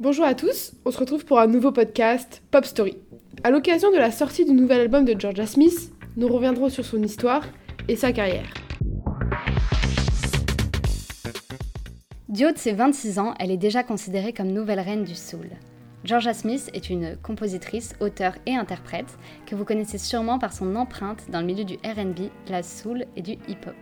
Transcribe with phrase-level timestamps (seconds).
[0.00, 2.96] Bonjour à tous, on se retrouve pour un nouveau podcast Pop Story.
[3.42, 7.02] À l'occasion de la sortie du nouvel album de Georgia Smith, nous reviendrons sur son
[7.02, 7.44] histoire
[7.88, 8.46] et sa carrière.
[12.28, 15.48] Du haut de ses 26 ans, elle est déjà considérée comme nouvelle reine du soul.
[16.04, 21.24] Georgia Smith est une compositrice, auteure et interprète que vous connaissez sûrement par son empreinte
[21.28, 23.74] dans le milieu du RB, la soul et du hip-hop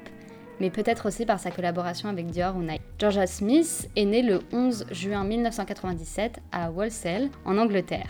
[0.61, 2.63] mais peut-être aussi par sa collaboration avec Dior ou.
[2.99, 8.09] Georgia Smith est née le 11 juin 1997 à Walsall, en Angleterre.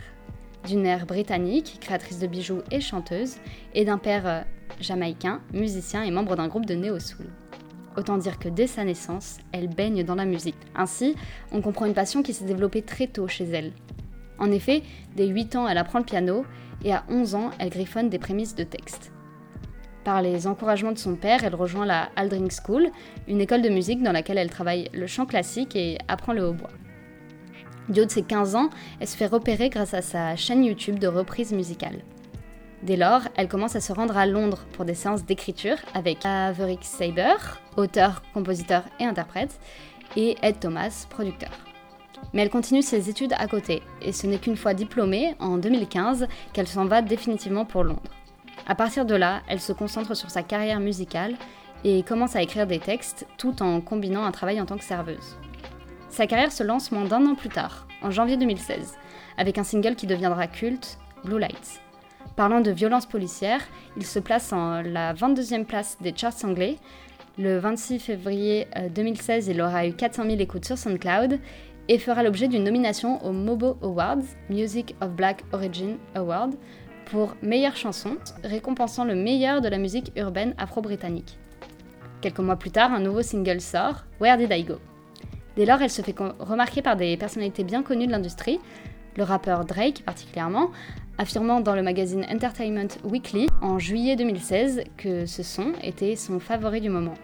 [0.64, 3.34] D'une mère britannique, créatrice de bijoux et chanteuse,
[3.74, 4.42] et d'un père euh,
[4.80, 7.26] jamaïcain, musicien et membre d'un groupe de néo-soul.
[7.96, 10.54] Autant dire que dès sa naissance, elle baigne dans la musique.
[10.76, 11.16] Ainsi,
[11.50, 13.72] on comprend une passion qui s'est développée très tôt chez elle.
[14.38, 14.84] En effet,
[15.16, 16.44] dès 8 ans, elle apprend le piano
[16.84, 19.10] et à 11 ans, elle griffonne des prémices de texte.
[20.06, 22.90] Par les encouragements de son père, elle rejoint la Aldring School,
[23.26, 26.70] une école de musique dans laquelle elle travaille le chant classique et apprend le hautbois.
[27.88, 28.70] Du haut de ses 15 ans,
[29.00, 32.04] elle se fait repérer grâce à sa chaîne YouTube de reprise musicale.
[32.84, 36.84] Dès lors, elle commence à se rendre à Londres pour des séances d'écriture avec Averick
[36.84, 37.34] Saber,
[37.76, 39.58] auteur, compositeur et interprète,
[40.14, 41.50] et Ed Thomas, producteur.
[42.32, 46.28] Mais elle continue ses études à côté, et ce n'est qu'une fois diplômée, en 2015,
[46.52, 48.15] qu'elle s'en va définitivement pour Londres.
[48.66, 51.34] À partir de là, elle se concentre sur sa carrière musicale
[51.84, 55.36] et commence à écrire des textes tout en combinant un travail en tant que serveuse.
[56.08, 58.94] Sa carrière se lance moins d'un an plus tard, en janvier 2016,
[59.36, 61.80] avec un single qui deviendra culte, Blue Lights.
[62.36, 63.60] Parlant de violence policière,
[63.96, 66.76] il se place en la 22e place des charts anglais.
[67.38, 71.38] Le 26 février 2016, euh, il aura eu 400 000 écoutes sur SoundCloud
[71.88, 76.54] et fera l'objet d'une nomination au Mobo Awards, Music of Black Origin Award,
[77.06, 81.38] pour meilleure chanson, récompensant le meilleur de la musique urbaine afro-britannique.
[82.20, 84.76] Quelques mois plus tard, un nouveau single sort, Where Did I Go?
[85.56, 88.60] Dès lors, elle se fait remarquer par des personnalités bien connues de l'industrie,
[89.16, 90.70] le rappeur Drake particulièrement,
[91.18, 96.80] affirmant dans le magazine Entertainment Weekly en juillet 2016 que ce son était son favori
[96.80, 97.14] du moment.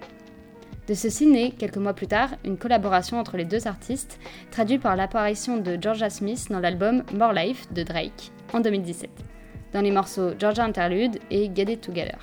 [0.88, 4.18] De ceci naît, quelques mois plus tard, une collaboration entre les deux artistes,
[4.50, 9.31] traduite par l'apparition de Georgia Smith dans l'album More Life de Drake en 2017
[9.72, 12.18] dans les morceaux Georgia Interlude et Get It Together.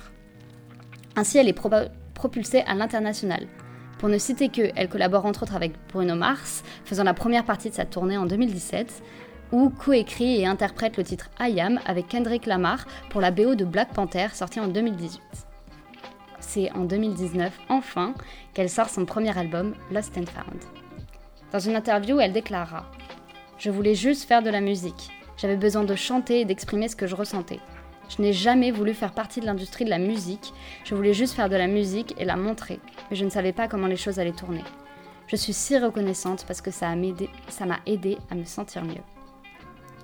[1.16, 1.60] Ainsi, elle est
[2.14, 3.46] propulsée à l'international.
[3.98, 7.68] Pour ne citer que, elle collabore entre autres avec Bruno Mars, faisant la première partie
[7.68, 9.02] de sa tournée en 2017,
[9.52, 13.64] ou coécrit et interprète le titre I Am avec Kendrick Lamar pour la BO de
[13.64, 15.20] Black Panther sortie en 2018.
[16.38, 18.14] C'est en 2019, enfin,
[18.54, 20.62] qu'elle sort son premier album, Lost and Found.
[21.52, 22.86] Dans une interview, elle déclara
[23.58, 25.10] Je voulais juste faire de la musique.
[25.40, 27.60] J'avais besoin de chanter et d'exprimer ce que je ressentais.
[28.10, 30.52] Je n'ai jamais voulu faire partie de l'industrie de la musique,
[30.84, 32.78] je voulais juste faire de la musique et la montrer,
[33.10, 34.64] mais je ne savais pas comment les choses allaient tourner.
[35.28, 39.00] Je suis si reconnaissante parce que ça m'a aidé à me sentir mieux.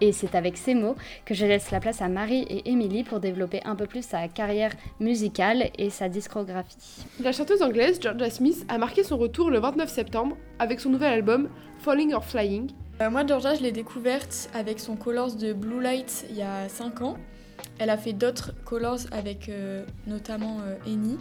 [0.00, 3.20] Et c'est avec ces mots que je laisse la place à Marie et Émilie pour
[3.20, 6.76] développer un peu plus sa carrière musicale et sa discographie.
[7.20, 11.12] La chanteuse anglaise Georgia Smith a marqué son retour le 29 septembre avec son nouvel
[11.12, 11.48] album
[11.78, 12.70] Falling or Flying,
[13.02, 16.66] euh, moi, Georgia, je l'ai découverte avec son Colors de Blue Light il y a
[16.68, 17.18] 5 ans.
[17.78, 21.18] Elle a fait d'autres Colors avec euh, notamment euh, Eni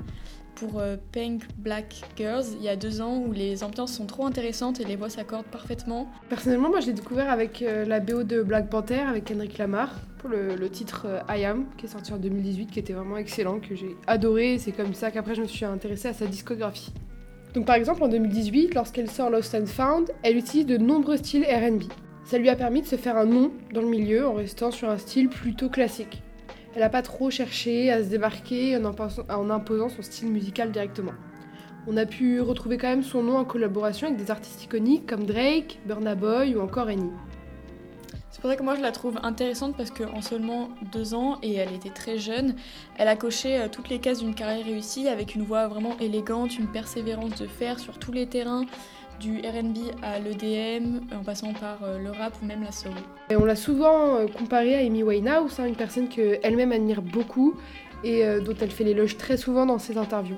[0.55, 4.79] pour Pink Black Girls il y a deux ans où les ambiances sont trop intéressantes
[4.79, 6.07] et les voix s'accordent parfaitement.
[6.29, 10.29] Personnellement, moi je l'ai découvert avec la BO de Black Panther avec Kendrick Lamar pour
[10.29, 13.95] le, titre I Am qui est sorti en 2018 qui était vraiment excellent, que j'ai
[14.07, 14.57] adoré.
[14.57, 16.93] C'est comme ça qu'après je me suis intéressée à sa discographie.
[17.55, 21.45] Donc par exemple en 2018, lorsqu'elle sort Lost and Found, elle utilise de nombreux styles
[21.45, 21.83] RB.
[22.25, 24.89] Ça lui a permis de se faire un nom dans le milieu en restant sur
[24.89, 26.21] un style plutôt classique.
[26.75, 31.13] Elle n'a pas trop cherché à se démarquer en imposant son style musical directement.
[31.87, 35.25] On a pu retrouver quand même son nom en collaboration avec des artistes iconiques comme
[35.25, 37.11] Drake, Burna Boy ou encore Annie.
[38.29, 41.53] C'est pour ça que moi je la trouve intéressante parce qu'en seulement deux ans, et
[41.55, 42.55] elle était très jeune,
[42.97, 46.59] elle a coché euh, toutes les cases d'une carrière réussie avec une voix vraiment élégante,
[46.59, 48.65] une persévérance de fer sur tous les terrains,
[49.19, 52.93] du RB à l'EDM, en passant par euh, le rap ou même la soul.
[53.29, 57.55] Et on l'a souvent euh, comparée à Amy Winehouse, hein, une personne qu'elle-même admire beaucoup
[58.03, 60.37] et dont elle fait l'éloge très souvent dans ses interviews.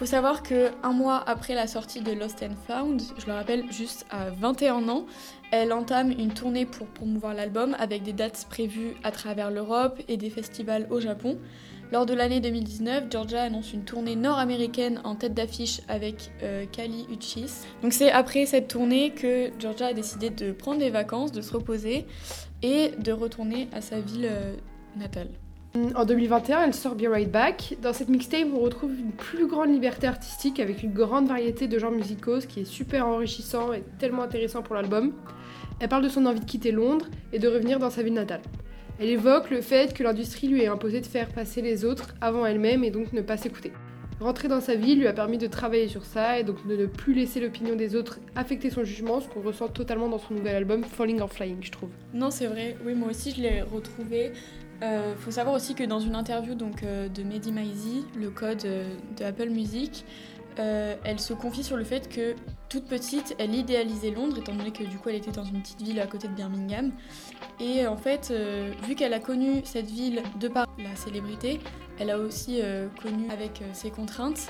[0.00, 3.70] Faut savoir que un mois après la sortie de Lost and Found, je le rappelle,
[3.70, 5.04] juste à 21 ans,
[5.50, 10.16] elle entame une tournée pour promouvoir l'album avec des dates prévues à travers l'Europe et
[10.16, 11.38] des festivals au Japon.
[11.92, 17.04] Lors de l'année 2019, Georgia annonce une tournée nord-américaine en tête d'affiche avec euh, Kali
[17.10, 17.66] Uchis.
[17.82, 21.52] Donc c'est après cette tournée que Georgia a décidé de prendre des vacances, de se
[21.52, 22.06] reposer
[22.62, 24.54] et de retourner à sa ville euh,
[24.96, 25.30] natale.
[25.96, 27.76] En 2021, elle sort Be Right Back.
[27.82, 31.76] Dans cette mixtape, on retrouve une plus grande liberté artistique avec une grande variété de
[31.78, 35.12] genres musicaux, ce qui est super enrichissant et tellement intéressant pour l'album.
[35.80, 38.42] Elle parle de son envie de quitter Londres et de revenir dans sa ville natale.
[39.00, 42.44] Elle évoque le fait que l'industrie lui ait imposé de faire passer les autres avant
[42.44, 43.72] elle-même et donc ne pas s'écouter.
[44.20, 46.84] Rentrer dans sa ville lui a permis de travailler sur ça et donc de ne
[46.84, 50.54] plus laisser l'opinion des autres affecter son jugement, ce qu'on ressent totalement dans son nouvel
[50.54, 51.88] album Falling or Flying, je trouve.
[52.12, 52.76] Non, c'est vrai.
[52.84, 54.32] Oui, moi aussi, je l'ai retrouvé.
[54.82, 58.66] Euh, faut savoir aussi que dans une interview donc, euh, de Mehdi Maizi, le code
[58.66, 58.84] euh,
[59.18, 60.04] de Apple Music,
[60.58, 62.34] euh, elle se confie sur le fait que
[62.68, 65.82] toute petite, elle idéalisait Londres, étant donné que du coup elle était dans une petite
[65.82, 66.92] ville à côté de Birmingham.
[67.60, 71.60] Et en fait, euh, vu qu'elle a connu cette ville de par la célébrité,
[71.98, 74.48] elle a aussi euh, connu avec ses contraintes.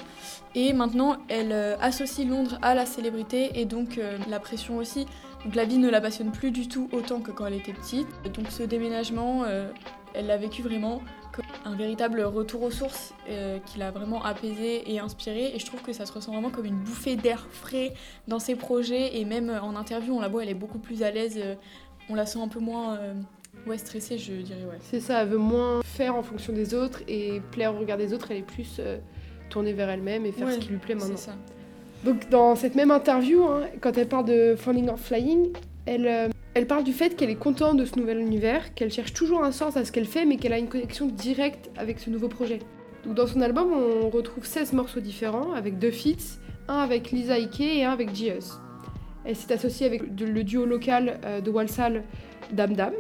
[0.55, 5.07] Et maintenant, elle associe Londres à la célébrité et donc la pression aussi.
[5.45, 8.09] Donc la vie ne la passionne plus du tout autant que quand elle était petite.
[8.35, 9.45] Donc ce déménagement,
[10.15, 11.01] elle l'a vécu vraiment
[11.65, 15.53] un véritable retour aux sources euh, qui l'a vraiment apaisé et inspiré.
[15.55, 17.93] Et je trouve que ça se ressent vraiment comme une bouffée d'air frais
[18.29, 19.19] dans ses projets.
[19.19, 21.35] Et même euh, en interview, on la voit, elle est beaucoup plus à l'aise.
[21.39, 21.55] euh,
[22.09, 23.15] on la sent un peu moins euh,
[23.67, 24.65] ouais, stressée, je dirais.
[24.65, 24.79] Ouais.
[24.81, 28.13] C'est ça, elle veut moins faire en fonction des autres et plaire au regard des
[28.13, 28.81] autres, elle est plus
[29.49, 31.17] tournée vers elle-même et faire Ouais, ce qui lui plaît maintenant.
[31.17, 31.37] C'est ça.
[32.05, 35.53] Donc dans cette même interview, hein, quand elle parle de Falling or Flying,
[35.87, 39.45] elle, elle parle du fait qu'elle est contente de ce nouvel univers, qu'elle cherche toujours
[39.45, 42.29] un sens à ce qu'elle fait, mais qu'elle a une connexion directe avec ce nouveau
[42.29, 42.59] projet.
[43.05, 46.39] Donc dans son album, on retrouve 16 morceaux différents, avec deux feats,
[46.69, 48.59] un avec Lisa Ike et un avec G.S.
[49.25, 52.03] Elle s'est associée avec le duo local euh, de Walsall,
[52.53, 52.95] Dam Dam.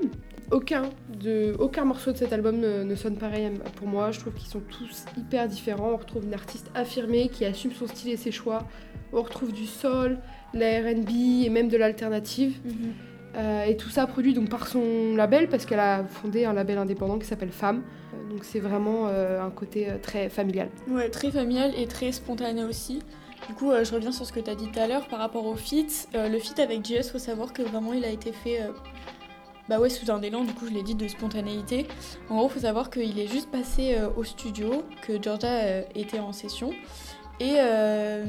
[0.52, 4.10] Aucun, de, aucun morceau de cet album ne, ne sonne pareil pour moi.
[4.10, 5.90] Je trouve qu'ils sont tous hyper différents.
[5.92, 8.66] On retrouve une artiste affirmée qui assume son style et ses choix.
[9.12, 10.18] On retrouve du soul,
[10.52, 12.58] la R&B et même de l'alternative.
[13.36, 16.78] Euh, et tout ça produit donc par son label parce qu'elle a fondé un label
[16.78, 17.82] indépendant qui s'appelle Femme.
[18.12, 20.68] Euh, donc c'est vraiment euh, un côté très familial.
[20.88, 23.02] Ouais, très familial et très spontané aussi.
[23.48, 25.46] Du coup, je reviens sur ce que tu as dit tout à l'heure par rapport
[25.46, 26.08] au feat.
[26.14, 28.60] Le feat avec JS, faut savoir que vraiment il a été fait
[29.68, 31.86] bah sous un élan, du coup je l'ai dit, de spontanéité.
[32.28, 36.70] En gros, faut savoir qu'il est juste passé au studio, que Georgia était en session.
[37.40, 37.56] Et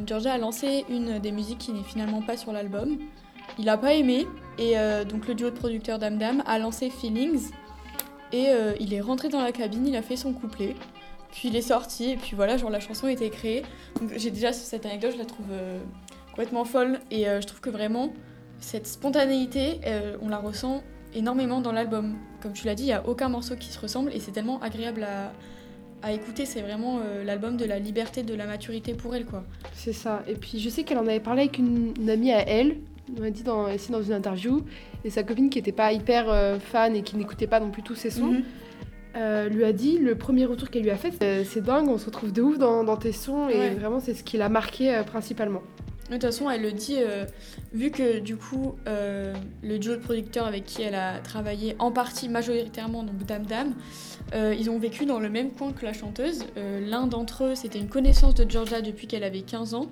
[0.08, 2.98] Georgia a lancé une des musiques qui n'est finalement pas sur l'album.
[3.60, 4.28] Il a pas aimé,
[4.58, 7.50] et euh, donc le duo de producteurs Dam Dam a lancé Feelings.
[8.32, 10.76] Et euh, il est rentré dans la cabine, il a fait son couplet.
[11.32, 13.64] Puis il est sorti, et puis voilà, genre la chanson a été créée.
[14.00, 15.80] Donc j'ai déjà cette anecdote, je la trouve euh,
[16.30, 17.00] complètement folle.
[17.10, 18.14] Et je trouve que vraiment,
[18.60, 19.80] cette spontanéité,
[20.22, 20.84] on la ressent
[21.14, 22.16] énormément dans l'album.
[22.42, 24.60] Comme tu l'as dit, il n'y a aucun morceau qui se ressemble, et c'est tellement
[24.62, 25.06] agréable
[26.04, 26.46] à, écouter.
[26.46, 29.44] C'est vraiment l'album de la liberté, de la maturité pour elle, quoi.
[29.74, 30.24] C'est ça.
[30.28, 32.78] Et puis je sais qu'elle en avait parlé avec une amie à elle,
[33.18, 34.62] on m'a dit dans, ici dans une interview,
[35.04, 37.84] et sa copine qui n'était pas hyper euh, fan et qui n'écoutait pas non plus
[37.84, 38.44] tous ses sons, Mhm.
[39.18, 41.12] euh, lui a dit, le premier retour qu'elle lui a fait,
[41.46, 44.24] c'est dingue, on se retrouve de ouf dans, dans tes sons, et vraiment c'est ce
[44.24, 45.62] qui l'a marqué euh, principalement.
[46.10, 47.24] De toute façon, elle le dit, euh,
[47.72, 49.34] vu que du coup, euh,
[49.64, 53.74] le duo de producteurs avec qui elle a travaillé en partie majoritairement, donc Dam Dam,
[54.34, 56.44] euh, ils ont vécu dans le même coin que la chanteuse.
[56.58, 59.86] L'un d'entre eux, c'était une connaissance de Georgia depuis qu'elle avait 15 ans.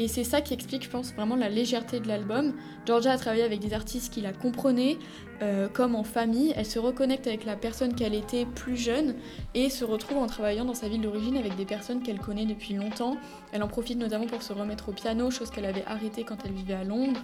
[0.00, 2.54] Et c'est ça qui explique, je pense, vraiment la légèreté de l'album.
[2.86, 4.96] Georgia a travaillé avec des artistes qui la comprenaient,
[5.42, 6.54] euh, comme en famille.
[6.56, 9.16] Elle se reconnecte avec la personne qu'elle était plus jeune
[9.54, 12.74] et se retrouve en travaillant dans sa ville d'origine avec des personnes qu'elle connaît depuis
[12.74, 13.16] longtemps.
[13.52, 16.52] Elle en profite notamment pour se remettre au piano, chose qu'elle avait arrêtée quand elle
[16.52, 17.20] vivait à Londres.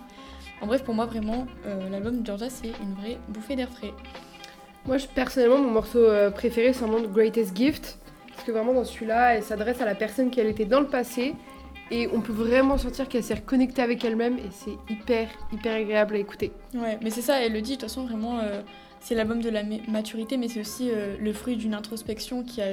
[0.61, 3.93] En bref, pour moi, vraiment, euh, l'album de Georgia, c'est une vraie bouffée d'air frais.
[4.87, 7.99] Moi, personnellement, mon morceau euh, préféré, c'est vraiment Greatest Gift.
[8.33, 11.35] Parce que vraiment, dans celui-là, elle s'adresse à la personne qu'elle était dans le passé.
[11.91, 14.39] Et on peut vraiment sentir qu'elle s'est reconnectée avec elle-même.
[14.39, 16.53] Et c'est hyper, hyper agréable à écouter.
[16.75, 18.63] Ouais, mais c'est ça, elle le dit, de toute façon, vraiment, euh,
[19.01, 22.63] c'est l'album de la ma- maturité, mais c'est aussi euh, le fruit d'une introspection qui
[22.63, 22.67] a.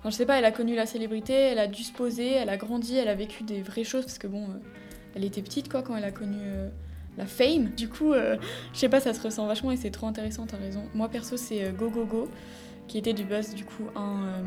[0.00, 2.48] Enfin, je sais pas, elle a connu la célébrité, elle a dû se poser, elle
[2.48, 4.58] a grandi, elle a vécu des vraies choses, parce que bon, euh,
[5.14, 6.38] elle était petite, quoi, quand elle a connu
[7.18, 7.70] la fame.
[7.76, 8.36] Du coup, euh,
[8.72, 10.84] je sais pas, ça se ressent vachement et c'est trop intéressant, t'as raison.
[10.94, 12.28] Moi, perso, c'est Go Go Go,
[12.88, 14.42] qui était du buzz, du coup, un,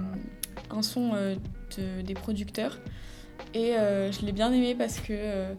[0.75, 2.79] un son de- des producteurs.
[3.53, 5.11] Et euh, je l'ai bien aimé parce que.
[5.11, 5.53] euh,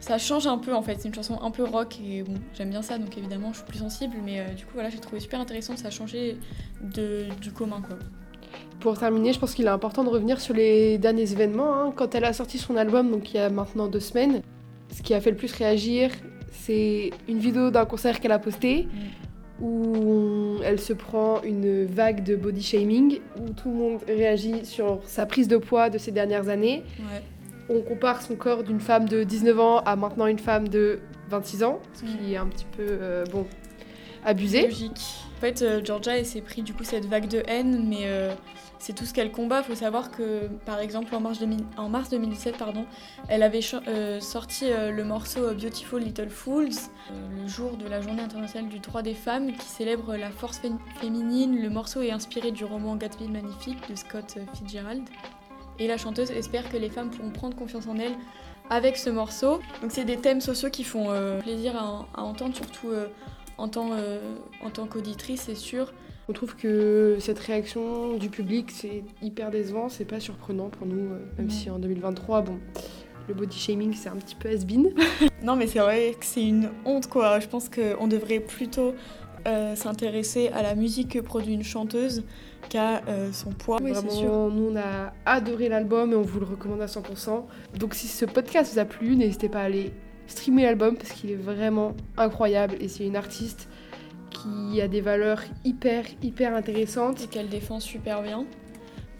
[0.00, 2.70] ça change un peu en fait, c'est une chanson un peu rock et bon, j'aime
[2.70, 5.18] bien ça donc évidemment je suis plus sensible, mais euh, du coup voilà, j'ai trouvé
[5.18, 6.36] super intéressant que ça changeait
[6.80, 7.96] de, du commun quoi.
[8.78, 11.74] Pour terminer, je pense qu'il est important de revenir sur les derniers événements.
[11.74, 11.92] hein.
[11.96, 14.40] Quand elle a sorti son album, donc il y a maintenant deux semaines,
[14.96, 16.12] ce qui a fait le plus réagir,
[16.52, 18.86] c'est une vidéo d'un concert qu'elle a posté
[19.60, 24.64] où on- elle se prend une vague de body shaming, où tout le monde réagit
[24.64, 26.84] sur sa prise de poids de ces dernières années.
[27.00, 27.22] Ouais.
[27.70, 31.62] On compare son corps d'une femme de 19 ans à maintenant une femme de 26
[31.64, 32.86] ans, ce qui est un petit peu...
[32.88, 33.46] euh, bon,
[34.24, 34.62] abusé.
[34.68, 35.00] Logique.
[35.38, 38.34] En fait, euh, Georgia, s'est pris du coup cette vague de haine, mais euh,
[38.80, 39.60] c'est tout ce qu'elle combat.
[39.60, 42.84] Il faut savoir que, par exemple, en mars, 2000 en mars 2017, pardon,
[43.28, 46.72] elle avait euh, sorti le morceau Beautiful Little Fools,
[47.12, 50.60] le jour de la journée internationale du droit des femmes, qui célèbre la force
[51.00, 51.62] féminine.
[51.62, 55.04] Le morceau est inspiré du roman Gatsby Magnifique de Scott Fitzgerald.
[55.78, 58.16] Et la chanteuse espère que les femmes pourront prendre confiance en elles
[58.70, 59.60] avec ce morceau.
[59.82, 62.90] Donc c'est des thèmes sociaux qui font plaisir à, entendre, surtout
[63.58, 65.92] en tant, euh, en tant qu'auditrice, c'est sûr.
[66.28, 71.12] On trouve que cette réaction du public, c'est hyper décevant, c'est pas surprenant pour nous,
[71.12, 72.58] euh, même si en 2023, bon,
[73.26, 74.92] le body shaming, c'est un petit peu has-been.
[75.42, 77.40] non, mais c'est vrai que c'est une honte, quoi.
[77.40, 78.94] Je pense qu'on devrait plutôt
[79.46, 82.24] euh, s'intéresser à la musique que produit une chanteuse
[82.68, 83.78] qu'à son poids.
[83.82, 84.50] Oui, c'est sûr.
[84.50, 87.44] Nous, on a adoré l'album et on vous le recommande à 100%.
[87.78, 89.92] Donc, si ce podcast vous a plu, n'hésitez pas à aller
[90.28, 93.68] streamer l'album parce qu'il est vraiment incroyable et c'est une artiste
[94.30, 98.46] qui a des valeurs hyper hyper intéressantes et qu'elle défend super bien.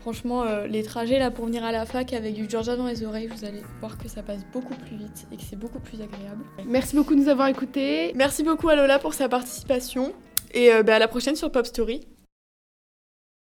[0.00, 3.04] Franchement, euh, les trajets là pour venir à la fac avec du Georgia dans les
[3.04, 6.00] oreilles, vous allez voir que ça passe beaucoup plus vite et que c'est beaucoup plus
[6.00, 6.44] agréable.
[6.66, 8.12] Merci beaucoup de nous avoir écoutés.
[8.14, 10.12] Merci beaucoup à Lola pour sa participation
[10.54, 12.06] et euh, bah, à la prochaine sur Pop Story.